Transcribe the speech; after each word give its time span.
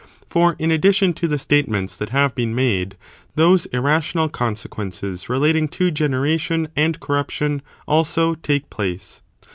For, 0.25 0.55
in 0.57 0.71
addition 0.71 1.13
to 1.13 1.27
the 1.27 1.37
statements 1.37 1.95
that 1.97 2.09
have 2.09 2.33
been 2.33 2.55
made, 2.55 2.95
those 3.35 3.67
irrational 3.67 4.29
consequences 4.29 5.29
relating 5.29 5.67
to 5.67 5.91
generation 5.91 6.69
and 6.75 6.99
corruption, 6.99 7.61
also, 7.87 8.33
take 8.33 8.71
place. 8.71 9.21